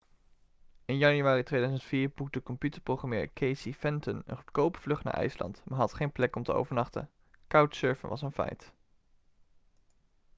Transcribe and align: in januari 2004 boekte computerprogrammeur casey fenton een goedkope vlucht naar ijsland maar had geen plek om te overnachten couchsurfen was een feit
in 0.85 0.97
januari 0.97 1.43
2004 1.43 2.09
boekte 2.09 2.43
computerprogrammeur 2.43 3.29
casey 3.33 3.73
fenton 3.73 4.23
een 4.25 4.35
goedkope 4.35 4.79
vlucht 4.79 5.03
naar 5.03 5.13
ijsland 5.13 5.61
maar 5.65 5.77
had 5.79 5.93
geen 5.93 6.11
plek 6.11 6.35
om 6.35 6.43
te 6.43 6.53
overnachten 6.53 7.09
couchsurfen 7.47 8.09
was 8.09 8.21
een 8.21 8.31
feit 8.31 8.73